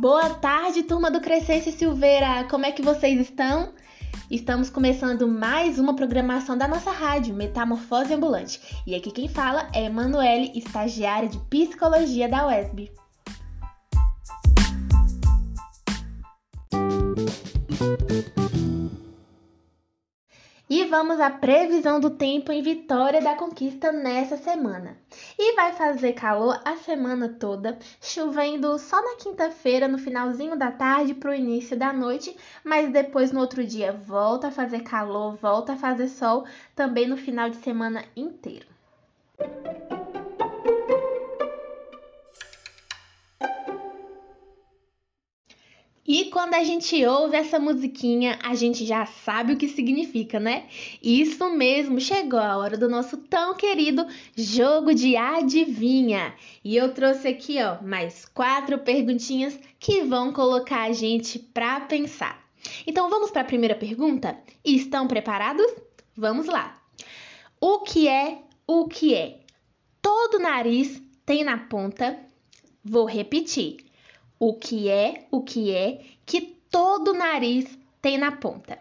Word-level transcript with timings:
Boa 0.00 0.30
tarde, 0.30 0.82
turma 0.82 1.10
do 1.10 1.20
Crescência 1.20 1.70
Silveira. 1.70 2.44
Como 2.48 2.64
é 2.64 2.72
que 2.72 2.80
vocês 2.80 3.20
estão? 3.20 3.74
Estamos 4.30 4.70
começando 4.70 5.28
mais 5.28 5.78
uma 5.78 5.94
programação 5.94 6.56
da 6.56 6.66
nossa 6.66 6.90
rádio, 6.90 7.34
Metamorfose 7.34 8.14
Ambulante. 8.14 8.82
E 8.86 8.94
aqui 8.94 9.10
quem 9.10 9.28
fala 9.28 9.68
é 9.74 9.84
Emanuele, 9.84 10.52
estagiária 10.54 11.28
de 11.28 11.36
Psicologia 11.50 12.30
da 12.30 12.46
UESB. 12.46 12.90
E 20.70 20.86
vamos 20.86 21.20
à 21.20 21.28
previsão 21.28 22.00
do 22.00 22.08
tempo 22.08 22.50
em 22.50 22.62
Vitória 22.62 23.20
da 23.20 23.34
Conquista 23.34 23.92
nessa 23.92 24.38
semana. 24.38 24.96
E 25.42 25.54
vai 25.56 25.72
fazer 25.72 26.12
calor 26.12 26.60
a 26.66 26.76
semana 26.76 27.26
toda, 27.26 27.78
chovendo 27.98 28.78
só 28.78 29.00
na 29.00 29.16
quinta-feira, 29.16 29.88
no 29.88 29.96
finalzinho 29.96 30.54
da 30.54 30.70
tarde 30.70 31.14
para 31.14 31.30
o 31.30 31.34
início 31.34 31.74
da 31.78 31.94
noite, 31.94 32.36
mas 32.62 32.92
depois 32.92 33.32
no 33.32 33.40
outro 33.40 33.64
dia 33.64 33.90
volta 33.90 34.48
a 34.48 34.52
fazer 34.52 34.80
calor, 34.80 35.36
volta 35.36 35.72
a 35.72 35.76
fazer 35.78 36.08
sol, 36.08 36.44
também 36.76 37.08
no 37.08 37.16
final 37.16 37.48
de 37.48 37.56
semana 37.56 38.04
inteiro. 38.14 38.66
Quando 46.40 46.54
a 46.54 46.64
gente 46.64 47.04
ouve 47.04 47.36
essa 47.36 47.58
musiquinha, 47.58 48.38
a 48.42 48.54
gente 48.54 48.86
já 48.86 49.04
sabe 49.04 49.52
o 49.52 49.58
que 49.58 49.68
significa, 49.68 50.40
né? 50.40 50.68
Isso 51.02 51.50
mesmo, 51.50 52.00
chegou 52.00 52.40
a 52.40 52.56
hora 52.56 52.78
do 52.78 52.88
nosso 52.88 53.18
tão 53.18 53.54
querido 53.54 54.06
jogo 54.34 54.94
de 54.94 55.18
adivinha. 55.18 56.34
E 56.64 56.74
eu 56.74 56.94
trouxe 56.94 57.28
aqui, 57.28 57.58
ó, 57.62 57.82
mais 57.84 58.24
quatro 58.24 58.78
perguntinhas 58.78 59.60
que 59.78 60.00
vão 60.00 60.32
colocar 60.32 60.84
a 60.84 60.92
gente 60.92 61.38
para 61.38 61.78
pensar. 61.80 62.42
Então 62.86 63.10
vamos 63.10 63.30
para 63.30 63.42
a 63.42 63.44
primeira 63.44 63.74
pergunta? 63.74 64.38
Estão 64.64 65.06
preparados? 65.06 65.70
Vamos 66.16 66.46
lá. 66.46 66.82
O 67.60 67.80
que 67.80 68.08
é 68.08 68.38
o 68.66 68.88
que 68.88 69.14
é? 69.14 69.40
Todo 70.00 70.38
nariz 70.38 71.02
tem 71.26 71.44
na 71.44 71.58
ponta. 71.58 72.18
Vou 72.82 73.04
repetir 73.04 73.89
o 74.40 74.54
que 74.54 74.88
é 74.88 75.26
o 75.30 75.42
que 75.42 75.70
é 75.70 76.02
que 76.24 76.40
todo 76.70 77.12
nariz 77.12 77.78
tem 78.00 78.16
na 78.16 78.32
ponta. 78.32 78.78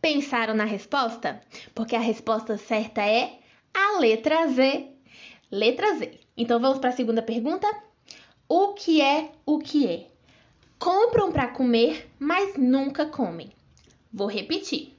Pensaram 0.00 0.54
na 0.54 0.64
resposta? 0.64 1.40
Porque 1.72 1.94
a 1.94 2.00
resposta 2.00 2.56
certa 2.56 3.02
é 3.02 3.38
a 3.72 4.00
letra 4.00 4.48
Z. 4.48 4.88
Letra 5.52 5.96
Z. 5.96 6.18
Então 6.36 6.58
vamos 6.58 6.80
para 6.80 6.90
a 6.90 6.92
segunda 6.92 7.22
pergunta? 7.22 7.68
O 8.48 8.72
que 8.74 9.00
é 9.00 9.30
o 9.46 9.60
que 9.60 9.86
é? 9.86 10.08
Compram 10.76 11.30
para 11.30 11.48
comer, 11.48 12.10
mas 12.18 12.56
nunca 12.56 13.06
comem. 13.06 13.59
Vou 14.12 14.26
repetir. 14.26 14.96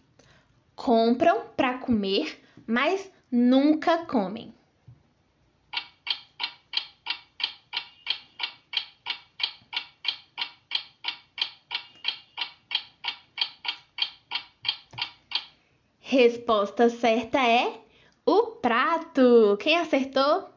Compram 0.75 1.47
para 1.55 1.77
comer, 1.77 2.41
mas 2.65 3.11
nunca 3.31 4.05
comem. 4.05 4.53
Resposta 15.99 16.89
certa 16.89 17.39
é 17.39 17.79
o 18.25 18.47
prato. 18.47 19.57
Quem 19.61 19.77
acertou? 19.77 20.49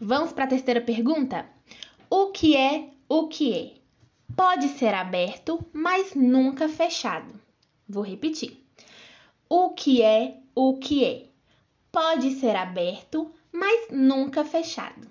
Vamos 0.00 0.32
para 0.32 0.44
a 0.44 0.48
terceira 0.48 0.80
pergunta. 0.80 1.46
O 2.08 2.30
que 2.30 2.56
é 2.56 2.88
o 3.08 3.28
que 3.28 3.52
é? 3.52 3.74
Pode 4.34 4.68
ser 4.68 4.94
aberto, 4.94 5.62
mas 5.72 6.14
nunca 6.14 6.66
fechado. 6.66 7.38
Vou 7.92 8.02
repetir. 8.02 8.66
O 9.50 9.74
que 9.74 10.00
é 10.00 10.38
o 10.54 10.78
que 10.78 11.04
é? 11.04 11.28
Pode 11.92 12.30
ser 12.36 12.56
aberto, 12.56 13.30
mas 13.52 13.90
nunca 13.90 14.46
fechado. 14.46 15.06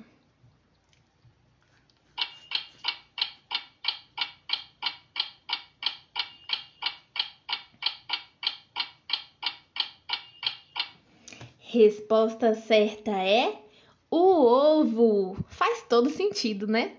Resposta 11.59 12.55
certa 12.55 13.11
é 13.11 13.61
o 14.09 14.17
ovo. 14.17 15.37
Faz 15.49 15.83
todo 15.87 16.09
sentido, 16.09 16.65
né? 16.65 16.97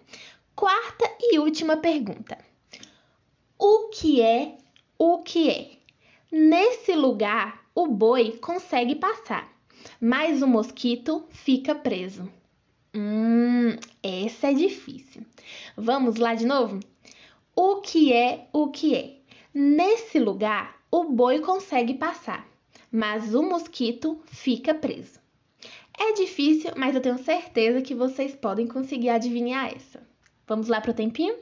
Quarta 0.54 1.12
e 1.18 1.40
última 1.40 1.76
pergunta. 1.76 2.38
O 3.58 3.88
que 3.88 4.22
é 4.22 4.61
o 5.04 5.18
que 5.18 5.50
é. 5.50 5.68
Nesse 6.30 6.94
lugar, 6.94 7.66
o 7.74 7.88
boi 7.88 8.38
consegue 8.40 8.94
passar, 8.94 9.52
mas 10.00 10.42
o 10.42 10.46
mosquito 10.46 11.24
fica 11.28 11.74
preso. 11.74 12.30
Hum, 12.94 13.74
essa 14.00 14.52
é 14.52 14.54
difícil. 14.54 15.26
Vamos 15.76 16.18
lá 16.18 16.36
de 16.36 16.46
novo? 16.46 16.78
O 17.56 17.80
que 17.80 18.12
é 18.12 18.46
o 18.52 18.68
que 18.68 18.94
é? 18.94 19.16
Nesse 19.52 20.20
lugar, 20.20 20.80
o 20.88 21.02
boi 21.02 21.40
consegue 21.40 21.94
passar, 21.94 22.48
mas 22.88 23.34
o 23.34 23.42
mosquito 23.42 24.22
fica 24.26 24.72
preso. 24.72 25.18
É 25.98 26.12
difícil, 26.12 26.70
mas 26.76 26.94
eu 26.94 27.02
tenho 27.02 27.18
certeza 27.18 27.82
que 27.82 27.92
vocês 27.92 28.36
podem 28.36 28.68
conseguir 28.68 29.08
adivinhar 29.08 29.74
essa. 29.74 30.00
Vamos 30.46 30.68
lá 30.68 30.80
para 30.80 30.92
o 30.92 30.94
tempinho? 30.94 31.34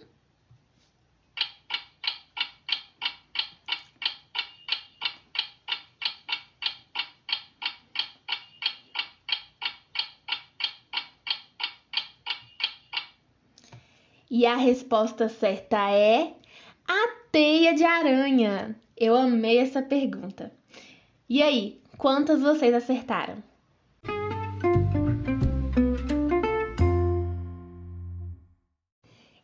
E 14.32 14.46
a 14.46 14.54
resposta 14.54 15.28
certa 15.28 15.90
é 15.90 16.32
a 16.86 17.08
teia 17.32 17.74
de 17.74 17.82
aranha. 17.82 18.76
Eu 18.96 19.16
amei 19.16 19.58
essa 19.58 19.82
pergunta. 19.82 20.52
E 21.28 21.42
aí, 21.42 21.80
quantas 21.98 22.40
vocês 22.40 22.72
acertaram? 22.72 23.42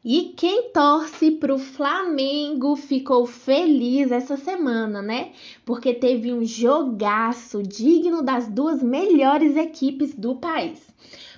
E 0.05 0.35
quem 0.37 0.71
torce 0.71 1.33
pro 1.33 1.59
Flamengo 1.59 2.77
ficou 2.77 3.27
feliz 3.27 4.13
essa 4.13 4.37
semana, 4.37 5.03
né? 5.03 5.33
Porque 5.65 5.95
teve 5.95 6.33
um 6.33 6.45
jogaço 6.45 7.61
digno 7.61 8.23
das 8.23 8.47
duas 8.47 8.81
melhores 8.85 9.57
equipes 9.57 10.15
do 10.15 10.37
país 10.37 10.87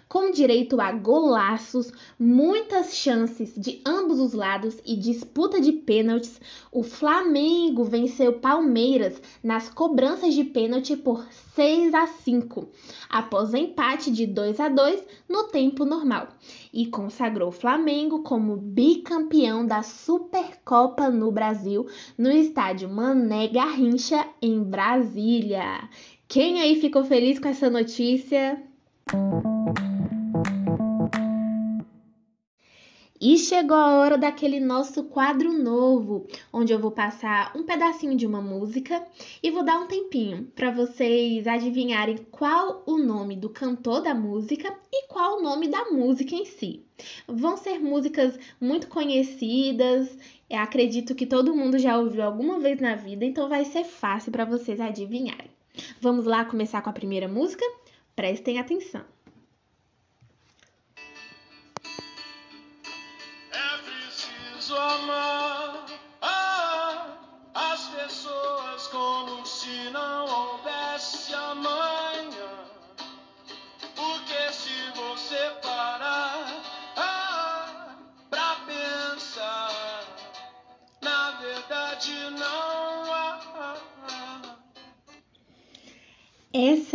com 0.08 0.30
direito 0.30 0.80
a 0.80 0.90
golaços, 0.90 1.92
muitas 2.18 2.96
chances 2.96 3.52
de 3.56 3.80
ambos 3.84 4.18
os 4.18 4.32
lados 4.32 4.78
e 4.84 4.96
disputa 4.96 5.60
de 5.60 5.72
pênaltis, 5.72 6.40
o 6.72 6.82
Flamengo 6.82 7.84
venceu 7.84 8.34
Palmeiras 8.34 9.20
nas 9.42 9.68
cobranças 9.68 10.32
de 10.32 10.44
pênalti 10.44 10.96
por 10.96 11.26
6 11.54 11.92
a 11.92 12.06
5, 12.06 12.68
após 13.10 13.52
empate 13.52 14.10
de 14.10 14.26
2 14.26 14.60
a 14.60 14.68
2 14.68 15.02
no 15.28 15.44
tempo 15.44 15.84
normal, 15.84 16.28
e 16.72 16.86
consagrou 16.86 17.48
o 17.48 17.52
Flamengo 17.52 18.22
como 18.22 18.56
bicampeão 18.56 19.66
da 19.66 19.82
Supercopa 19.82 21.10
no 21.10 21.30
Brasil, 21.30 21.86
no 22.16 22.30
estádio 22.30 22.88
Mané 22.88 23.48
Garrincha, 23.48 24.26
em 24.40 24.62
Brasília. 24.62 25.88
Quem 26.26 26.60
aí 26.60 26.80
ficou 26.80 27.04
feliz 27.04 27.38
com 27.38 27.48
essa 27.48 27.68
notícia? 27.68 28.62
Chegou 33.48 33.78
a 33.78 33.98
hora 33.98 34.18
daquele 34.18 34.60
nosso 34.60 35.04
quadro 35.04 35.50
novo, 35.50 36.26
onde 36.52 36.70
eu 36.70 36.78
vou 36.78 36.90
passar 36.90 37.50
um 37.56 37.62
pedacinho 37.62 38.14
de 38.14 38.26
uma 38.26 38.42
música 38.42 39.02
e 39.42 39.50
vou 39.50 39.64
dar 39.64 39.80
um 39.80 39.86
tempinho 39.86 40.52
para 40.54 40.70
vocês 40.70 41.46
adivinharem 41.46 42.18
qual 42.30 42.82
o 42.84 42.98
nome 42.98 43.36
do 43.36 43.48
cantor 43.48 44.02
da 44.02 44.14
música 44.14 44.70
e 44.92 45.06
qual 45.06 45.38
o 45.38 45.42
nome 45.42 45.66
da 45.66 45.86
música 45.86 46.34
em 46.34 46.44
si. 46.44 46.84
Vão 47.26 47.56
ser 47.56 47.78
músicas 47.78 48.38
muito 48.60 48.86
conhecidas, 48.88 50.14
acredito 50.52 51.14
que 51.14 51.24
todo 51.24 51.56
mundo 51.56 51.78
já 51.78 51.96
ouviu 51.96 52.24
alguma 52.24 52.60
vez 52.60 52.78
na 52.78 52.96
vida, 52.96 53.24
então 53.24 53.48
vai 53.48 53.64
ser 53.64 53.84
fácil 53.84 54.30
para 54.30 54.44
vocês 54.44 54.78
adivinharem. 54.78 55.50
Vamos 55.98 56.26
lá 56.26 56.44
começar 56.44 56.82
com 56.82 56.90
a 56.90 56.92
primeira 56.92 57.28
música? 57.28 57.64
Prestem 58.14 58.58
atenção. 58.58 59.17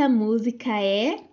Essa 0.03 0.09
música 0.09 0.81
é 0.81 1.23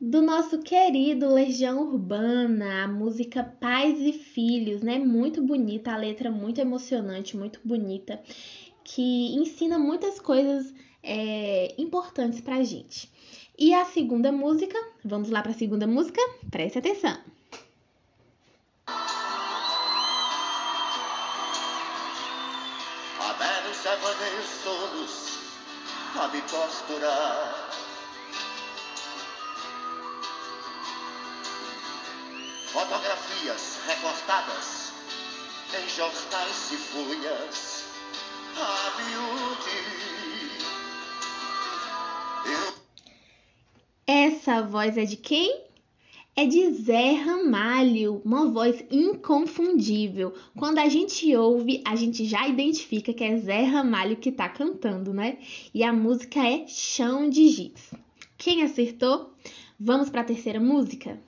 do 0.00 0.20
nosso 0.20 0.58
querido 0.58 1.32
Legião 1.32 1.80
Urbana, 1.80 2.82
a 2.82 2.88
música 2.88 3.44
Pais 3.44 4.00
e 4.00 4.12
Filhos, 4.12 4.82
né? 4.82 4.98
Muito 4.98 5.40
bonita, 5.40 5.92
a 5.92 5.96
letra 5.96 6.28
muito 6.28 6.60
emocionante, 6.60 7.36
muito 7.36 7.60
bonita, 7.64 8.20
que 8.82 9.32
ensina 9.36 9.78
muitas 9.78 10.18
coisas 10.18 10.74
é, 11.04 11.72
importantes 11.78 12.40
pra 12.40 12.64
gente. 12.64 13.08
E 13.56 13.72
a 13.72 13.84
segunda 13.84 14.32
música, 14.32 14.76
vamos 15.04 15.30
lá 15.30 15.40
para 15.40 15.52
a 15.52 15.54
segunda 15.54 15.86
música? 15.86 16.20
Preste 16.50 16.78
atenção. 16.80 17.16
Devaneios 23.84 24.46
solos. 24.64 25.30
Fotografias 32.72 33.80
recortadas 33.84 34.92
em 35.74 35.88
jornais 35.88 36.70
e 36.70 36.76
folhas 36.76 37.84
miúde. 38.96 39.78
Essa 44.06 44.62
voz 44.62 44.96
é 44.96 45.04
de 45.04 45.16
quem? 45.16 45.64
É 46.36 46.46
de 46.46 46.72
Zé 46.74 47.10
Ramalho, 47.14 48.22
uma 48.24 48.48
voz 48.48 48.84
inconfundível. 48.88 50.32
Quando 50.56 50.78
a 50.78 50.88
gente 50.88 51.34
ouve, 51.34 51.82
a 51.84 51.96
gente 51.96 52.24
já 52.24 52.46
identifica 52.46 53.12
que 53.12 53.24
é 53.24 53.36
Zé 53.36 53.64
Ramalho 53.64 54.16
que 54.16 54.30
tá 54.30 54.48
cantando, 54.48 55.12
né? 55.12 55.38
E 55.74 55.82
a 55.82 55.92
música 55.92 56.38
é 56.38 56.68
Chão 56.68 57.28
de 57.28 57.48
Giz. 57.48 57.92
Quem 58.38 58.62
acertou? 58.62 59.34
Vamos 59.78 60.08
para 60.08 60.20
a 60.20 60.24
terceira 60.24 60.60
música? 60.60 61.20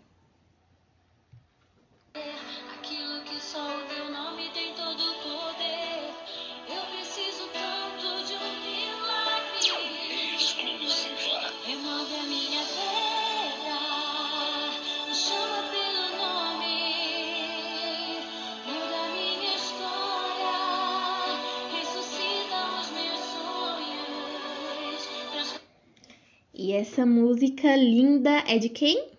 E 26.73 26.75
essa 26.75 27.05
música 27.05 27.77
linda 27.77 28.31
é 28.49 28.57
de 28.57 28.71
quem? 28.71 29.11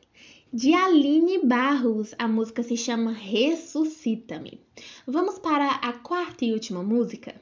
De 0.52 0.74
Aline 0.74 1.46
Barros. 1.46 2.16
A 2.18 2.28
música 2.28 2.64
se 2.64 2.76
chama 2.76 3.12
Ressuscita-me. 3.12 4.60
Vamos 5.06 5.38
para 5.38 5.70
a 5.70 5.94
quarta 5.94 6.44
e 6.44 6.52
última 6.52 6.82
música? 6.82 7.40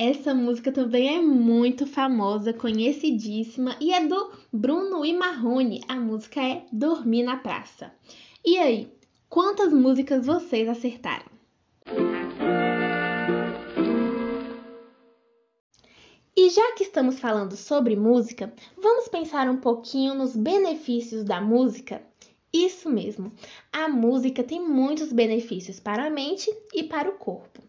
Essa 0.00 0.32
música 0.32 0.70
também 0.70 1.16
é 1.16 1.20
muito 1.20 1.84
famosa, 1.84 2.52
conhecidíssima 2.52 3.76
e 3.80 3.92
é 3.92 4.06
do 4.06 4.30
Bruno 4.52 5.04
e 5.04 5.12
Marrone. 5.12 5.82
A 5.88 5.96
música 5.96 6.40
é 6.40 6.64
Dormir 6.70 7.24
na 7.24 7.36
Praça. 7.36 7.92
E 8.44 8.56
aí, 8.58 8.92
quantas 9.28 9.72
músicas 9.72 10.24
vocês 10.24 10.68
acertaram? 10.68 11.26
E 16.36 16.48
já 16.48 16.76
que 16.76 16.84
estamos 16.84 17.18
falando 17.18 17.56
sobre 17.56 17.96
música, 17.96 18.54
vamos 18.80 19.08
pensar 19.08 19.50
um 19.50 19.56
pouquinho 19.56 20.14
nos 20.14 20.36
benefícios 20.36 21.24
da 21.24 21.40
música? 21.40 22.00
Isso 22.52 22.88
mesmo, 22.88 23.32
a 23.72 23.88
música 23.88 24.44
tem 24.44 24.64
muitos 24.64 25.12
benefícios 25.12 25.80
para 25.80 26.06
a 26.06 26.10
mente 26.10 26.48
e 26.72 26.84
para 26.84 27.10
o 27.10 27.14
corpo. 27.18 27.67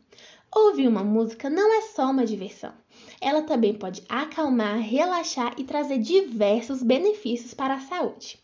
Ouvir 0.51 0.87
uma 0.87 1.03
música 1.03 1.49
não 1.49 1.73
é 1.77 1.81
só 1.81 2.09
uma 2.09 2.25
diversão. 2.25 2.73
Ela 3.21 3.43
também 3.43 3.73
pode 3.73 4.03
acalmar, 4.09 4.79
relaxar 4.79 5.53
e 5.57 5.63
trazer 5.63 5.99
diversos 5.99 6.81
benefícios 6.81 7.53
para 7.53 7.75
a 7.75 7.79
saúde. 7.79 8.39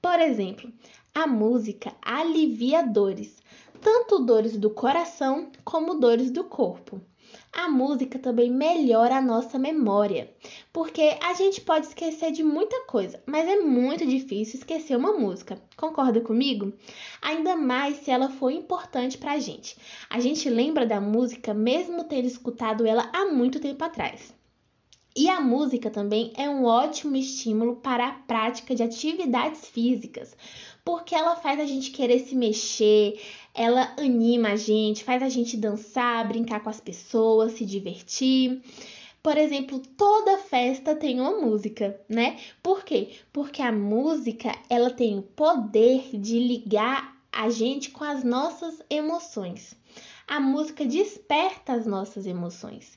Por 0.00 0.18
exemplo, 0.18 0.72
a 1.14 1.26
música 1.26 1.94
alivia 2.00 2.82
dores, 2.82 3.36
tanto 3.82 4.20
dores 4.20 4.56
do 4.56 4.70
coração 4.70 5.52
como 5.62 6.00
dores 6.00 6.30
do 6.30 6.44
corpo. 6.44 7.02
A 7.54 7.68
música 7.68 8.18
também 8.18 8.50
melhora 8.50 9.16
a 9.16 9.20
nossa 9.20 9.58
memória, 9.58 10.34
porque 10.72 11.18
a 11.22 11.34
gente 11.34 11.60
pode 11.60 11.86
esquecer 11.86 12.32
de 12.32 12.42
muita 12.42 12.86
coisa, 12.86 13.22
mas 13.26 13.46
é 13.46 13.60
muito 13.60 14.06
difícil 14.06 14.58
esquecer 14.58 14.96
uma 14.96 15.12
música. 15.12 15.60
Concorda 15.76 16.22
comigo? 16.22 16.72
Ainda 17.20 17.54
mais 17.54 17.98
se 17.98 18.10
ela 18.10 18.30
for 18.30 18.50
importante 18.50 19.18
pra 19.18 19.38
gente. 19.38 19.76
A 20.08 20.18
gente 20.18 20.48
lembra 20.48 20.86
da 20.86 20.98
música 20.98 21.52
mesmo 21.52 22.04
tendo 22.04 22.26
escutado 22.26 22.86
ela 22.86 23.10
há 23.12 23.26
muito 23.26 23.60
tempo 23.60 23.84
atrás. 23.84 24.34
E 25.14 25.28
a 25.28 25.40
música 25.40 25.90
também 25.90 26.32
é 26.36 26.48
um 26.48 26.64
ótimo 26.64 27.16
estímulo 27.16 27.76
para 27.76 28.08
a 28.08 28.12
prática 28.12 28.74
de 28.74 28.82
atividades 28.82 29.66
físicas, 29.66 30.34
porque 30.82 31.14
ela 31.14 31.36
faz 31.36 31.60
a 31.60 31.66
gente 31.66 31.90
querer 31.90 32.20
se 32.20 32.34
mexer, 32.34 33.20
ela 33.54 33.94
anima 33.98 34.52
a 34.52 34.56
gente, 34.56 35.04
faz 35.04 35.22
a 35.22 35.28
gente 35.28 35.56
dançar, 35.56 36.26
brincar 36.26 36.60
com 36.60 36.70
as 36.70 36.80
pessoas, 36.80 37.52
se 37.52 37.66
divertir. 37.66 38.62
Por 39.22 39.36
exemplo, 39.36 39.80
toda 39.98 40.38
festa 40.38 40.96
tem 40.96 41.20
uma 41.20 41.40
música, 41.40 42.00
né? 42.08 42.38
Por 42.62 42.82
quê? 42.82 43.10
Porque 43.32 43.60
a 43.60 43.70
música, 43.70 44.52
ela 44.68 44.90
tem 44.90 45.18
o 45.18 45.22
poder 45.22 46.08
de 46.14 46.38
ligar 46.38 47.16
a 47.30 47.50
gente 47.50 47.90
com 47.90 48.02
as 48.02 48.24
nossas 48.24 48.82
emoções. 48.90 49.76
A 50.32 50.40
música 50.40 50.86
desperta 50.86 51.74
as 51.74 51.84
nossas 51.84 52.24
emoções. 52.24 52.96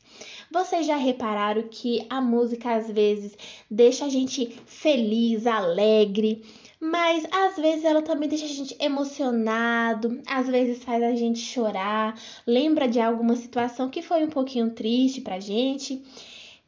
Vocês 0.50 0.86
já 0.86 0.96
repararam 0.96 1.64
que 1.70 2.08
a 2.10 2.22
música 2.22 2.74
às 2.74 2.90
vezes 2.90 3.38
deixa 3.70 4.06
a 4.06 4.10
gente 4.10 4.58
feliz, 4.66 5.46
alegre, 5.46 6.46
mas 6.80 7.28
às 7.30 7.58
vezes 7.58 7.84
ela 7.84 8.02
também 8.02 8.30
deixa 8.30 8.46
a 8.46 8.48
gente 8.48 8.78
emocionado, 8.80 10.22
às 10.26 10.48
vezes 10.48 10.82
faz 10.82 11.04
a 11.04 11.14
gente 11.14 11.40
chorar, 11.40 12.18
lembra 12.48 12.88
de 12.88 13.02
alguma 13.02 13.36
situação 13.36 13.90
que 13.90 14.02
foi 14.02 14.24
um 14.24 14.30
pouquinho 14.30 14.70
triste 14.70 15.20
pra 15.20 15.38
gente. 15.38 16.02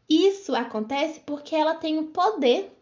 Isso 0.10 0.54
acontece 0.54 1.22
porque 1.26 1.56
ela 1.56 1.76
tem 1.76 1.98
o 1.98 2.08
poder 2.08 2.77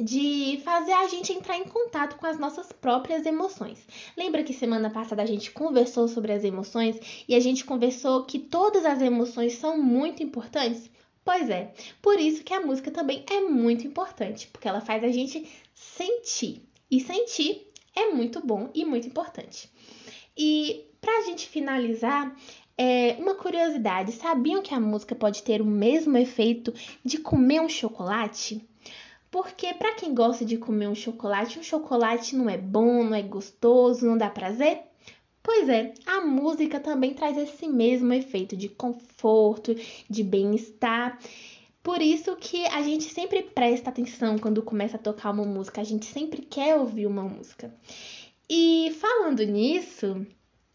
de 0.00 0.60
fazer 0.64 0.92
a 0.92 1.06
gente 1.08 1.32
entrar 1.32 1.56
em 1.56 1.64
contato 1.64 2.16
com 2.16 2.26
as 2.26 2.38
nossas 2.38 2.72
próprias 2.72 3.26
emoções. 3.26 3.78
Lembra 4.16 4.42
que 4.42 4.54
semana 4.54 4.90
passada 4.90 5.22
a 5.22 5.26
gente 5.26 5.50
conversou 5.50 6.08
sobre 6.08 6.32
as 6.32 6.44
emoções 6.44 7.24
e 7.28 7.34
a 7.34 7.40
gente 7.40 7.64
conversou 7.64 8.24
que 8.24 8.38
todas 8.38 8.84
as 8.84 9.02
emoções 9.02 9.54
são 9.54 9.76
muito 9.76 10.22
importantes? 10.22 10.90
Pois 11.24 11.48
é, 11.50 11.72
por 12.00 12.18
isso 12.18 12.42
que 12.42 12.52
a 12.52 12.60
música 12.60 12.90
também 12.90 13.24
é 13.30 13.40
muito 13.40 13.86
importante, 13.86 14.48
porque 14.48 14.66
ela 14.66 14.80
faz 14.80 15.04
a 15.04 15.08
gente 15.08 15.48
sentir. 15.74 16.62
E 16.90 17.00
sentir 17.00 17.70
é 17.94 18.10
muito 18.10 18.44
bom 18.44 18.70
e 18.74 18.84
muito 18.84 19.06
importante. 19.06 19.70
E 20.36 20.86
para 21.00 21.18
a 21.18 21.22
gente 21.22 21.48
finalizar, 21.48 22.34
é, 22.76 23.16
uma 23.18 23.34
curiosidade: 23.34 24.12
sabiam 24.12 24.62
que 24.62 24.74
a 24.74 24.80
música 24.80 25.14
pode 25.14 25.42
ter 25.42 25.60
o 25.60 25.66
mesmo 25.66 26.16
efeito 26.16 26.72
de 27.04 27.18
comer 27.18 27.60
um 27.60 27.68
chocolate? 27.68 28.66
Porque 29.32 29.72
para 29.72 29.94
quem 29.94 30.14
gosta 30.14 30.44
de 30.44 30.58
comer 30.58 30.88
um 30.88 30.94
chocolate, 30.94 31.58
um 31.58 31.62
chocolate 31.62 32.36
não 32.36 32.50
é 32.50 32.58
bom, 32.58 33.02
não 33.02 33.14
é 33.14 33.22
gostoso, 33.22 34.04
não 34.04 34.18
dá 34.18 34.28
prazer? 34.28 34.82
Pois 35.42 35.70
é, 35.70 35.94
a 36.04 36.20
música 36.20 36.78
também 36.78 37.14
traz 37.14 37.38
esse 37.38 37.66
mesmo 37.66 38.12
efeito 38.12 38.54
de 38.54 38.68
conforto, 38.68 39.74
de 40.08 40.22
bem-estar. 40.22 41.18
Por 41.82 42.02
isso 42.02 42.36
que 42.36 42.66
a 42.66 42.82
gente 42.82 43.04
sempre 43.04 43.42
presta 43.42 43.88
atenção 43.88 44.38
quando 44.38 44.62
começa 44.62 44.98
a 44.98 45.00
tocar 45.00 45.30
uma 45.30 45.46
música, 45.46 45.80
a 45.80 45.84
gente 45.84 46.04
sempre 46.04 46.42
quer 46.42 46.76
ouvir 46.76 47.06
uma 47.06 47.22
música. 47.22 47.74
E 48.50 48.94
falando 49.00 49.42
nisso, 49.46 50.26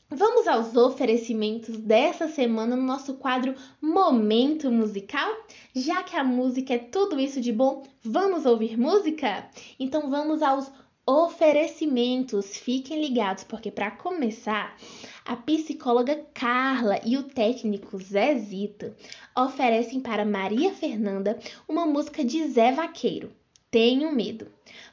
Vamos 0.09 0.47
aos 0.47 0.73
oferecimentos 0.75 1.77
dessa 1.77 2.29
semana 2.29 2.77
no 2.77 2.83
nosso 2.83 3.15
quadro 3.15 3.53
Momento 3.81 4.71
Musical? 4.71 5.29
Já 5.75 6.01
que 6.01 6.15
a 6.15 6.23
música 6.23 6.75
é 6.75 6.77
tudo 6.77 7.19
isso 7.19 7.41
de 7.41 7.51
bom, 7.51 7.83
vamos 8.01 8.45
ouvir 8.45 8.79
música? 8.79 9.49
Então 9.77 10.09
vamos 10.09 10.41
aos 10.41 10.71
Oferecimentos, 11.09 12.57
fiquem 12.57 13.01
ligados, 13.01 13.45
porque 13.45 13.71
para 13.71 13.91
começar, 13.91 14.75
a 15.23 15.37
psicóloga 15.37 16.21
Carla 16.33 16.99
e 17.05 17.15
o 17.17 17.23
técnico 17.23 17.97
Zezito 17.97 18.93
oferecem 19.33 20.01
para 20.01 20.25
Maria 20.25 20.73
Fernanda 20.73 21.39
uma 21.65 21.85
música 21.85 22.25
de 22.25 22.45
Zé 22.49 22.73
Vaqueiro, 22.73 23.31
Tenho 23.71 24.13
Medo. 24.13 24.47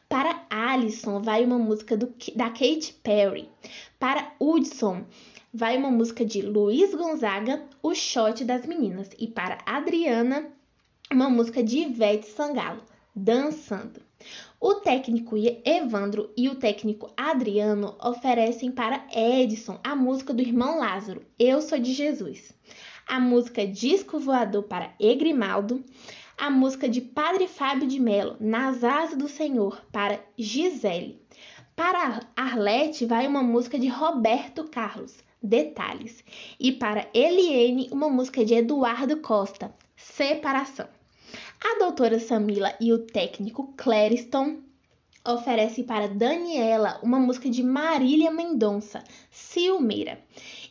Para 0.09 0.47
Alison, 0.51 1.21
vai 1.21 1.45
uma 1.45 1.59
música 1.59 1.97
do, 1.97 2.13
da 2.35 2.51
Katy 2.51 2.95
Perry. 3.03 3.49
Para 3.99 4.33
Hudson, 4.39 5.05
vai 5.53 5.77
uma 5.77 5.91
música 5.91 6.25
de 6.25 6.43
Luiz 6.43 6.95
Gonzaga, 6.95 7.63
O 7.83 7.95
Shot 7.95 8.45
das 8.45 8.67
Meninas. 8.67 9.11
E 9.19 9.27
para 9.27 9.59
Adriana, 9.67 10.49
uma 11.11 11.31
música 11.31 11.63
de 11.63 11.79
Ivete 11.79 12.27
Sangalo, 12.27 12.83
Dançando. 13.15 14.03
O 14.61 14.77
técnico 14.77 15.37
Evandro 15.65 16.31
e 16.37 16.49
o 16.49 16.55
técnico 16.55 17.13
Adriano 17.17 17.95
oferecem 18.03 18.71
para 18.71 19.07
Edson 19.15 19.79
a 19.85 19.95
música 19.95 20.33
do 20.33 20.41
irmão 20.41 20.79
Lázaro, 20.79 21.23
Eu 21.39 21.61
Sou 21.61 21.79
de 21.79 21.93
Jesus. 21.93 22.55
A 23.07 23.21
música 23.21 23.67
Disco 23.67 24.19
Voador 24.19 24.63
para 24.63 24.95
Egrimaldo. 24.99 25.85
A 26.45 26.51
música 26.51 26.87
de 26.87 27.01
Padre 27.01 27.49
Fábio 27.49 27.89
de 27.89 27.99
Mello, 27.99 28.37
Nas 28.39 28.85
Asas 28.85 29.17
do 29.17 29.27
Senhor, 29.31 29.83
para 29.91 30.23
Gisele. 30.37 31.19
Para 31.75 32.21
Arlete 32.37 33.07
vai 33.07 33.27
uma 33.27 33.43
música 33.43 33.79
de 33.79 33.89
Roberto 33.89 34.65
Carlos, 34.65 35.25
Detalhes. 35.43 36.23
E 36.61 36.71
para 36.71 37.09
Eliene, 37.15 37.89
uma 37.91 38.11
música 38.11 38.45
de 38.45 38.53
Eduardo 38.53 39.23
Costa, 39.23 39.75
Separação. 39.97 40.87
A 41.65 41.79
doutora 41.79 42.21
Samila 42.21 42.75
e 42.79 42.93
o 42.93 42.99
técnico 42.99 43.73
Clériston 43.75 44.59
oferecem 45.27 45.83
para 45.83 46.09
Daniela 46.09 47.01
uma 47.03 47.19
música 47.19 47.49
de 47.49 47.63
Marília 47.63 48.31
Mendonça, 48.31 49.03
Ciumeira. 49.31 50.23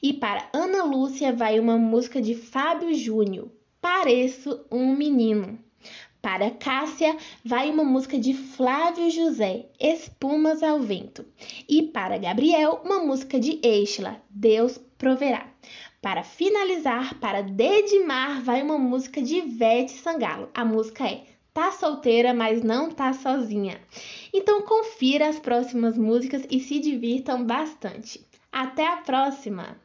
E 0.04 0.14
para 0.14 0.48
Ana 0.54 0.84
Lúcia 0.84 1.34
vai 1.34 1.60
uma 1.60 1.80
música 1.80 2.22
de 2.22 2.36
Fábio 2.36 2.94
Júnior, 2.94 3.50
Pareço 3.84 4.66
um 4.72 4.96
Menino. 4.96 5.60
Para 6.22 6.50
Cássia 6.52 7.18
vai 7.44 7.70
uma 7.70 7.84
música 7.84 8.18
de 8.18 8.34
Flávio 8.34 9.12
José, 9.12 9.66
Espumas 9.78 10.64
ao 10.64 10.80
Vento. 10.80 11.26
E 11.68 11.84
para 11.84 12.18
Gabriel, 12.18 12.82
uma 12.86 13.00
música 13.00 13.38
de 13.38 13.60
Eixla, 13.62 14.22
Deus 14.30 14.78
Proverá. 14.98 15.50
Para 16.02 16.24
finalizar, 16.24 17.20
para 17.20 17.42
Dedimar, 17.42 18.42
vai 18.42 18.62
uma 18.62 18.78
música 18.78 19.22
de 19.22 19.40
Ivete 19.40 19.92
Sangalo. 19.92 20.50
A 20.54 20.64
música 20.64 21.06
é 21.06 21.26
Tá 21.54 21.70
solteira, 21.74 22.34
mas 22.34 22.64
não 22.64 22.90
tá 22.90 23.12
sozinha. 23.12 23.82
Então 24.34 24.62
confira 24.62 25.28
as 25.28 25.40
próximas 25.40 25.98
músicas 25.98 26.48
e 26.50 26.62
se 26.62 26.80
divirtam 26.80 27.46
bastante. 27.46 28.26
Até 28.50 28.88
a 28.88 28.96
próxima! 28.96 29.78